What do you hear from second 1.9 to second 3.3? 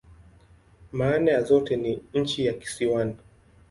"nchi ya kisiwani.